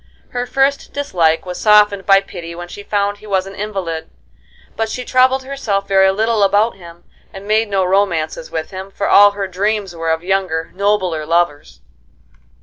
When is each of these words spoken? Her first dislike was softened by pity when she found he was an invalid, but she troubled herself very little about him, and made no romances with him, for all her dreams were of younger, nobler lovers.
Her 0.29 0.47
first 0.47 0.93
dislike 0.93 1.45
was 1.45 1.59
softened 1.59 2.07
by 2.07 2.21
pity 2.21 2.55
when 2.55 2.67
she 2.67 2.81
found 2.81 3.17
he 3.19 3.27
was 3.27 3.45
an 3.45 3.53
invalid, 3.53 4.09
but 4.75 4.89
she 4.89 5.05
troubled 5.05 5.43
herself 5.43 5.87
very 5.87 6.09
little 6.11 6.41
about 6.41 6.75
him, 6.75 7.03
and 7.31 7.47
made 7.47 7.69
no 7.69 7.85
romances 7.85 8.49
with 8.49 8.71
him, 8.71 8.89
for 8.89 9.07
all 9.07 9.33
her 9.33 9.47
dreams 9.47 9.95
were 9.95 10.09
of 10.09 10.23
younger, 10.23 10.71
nobler 10.73 11.23
lovers. 11.23 11.81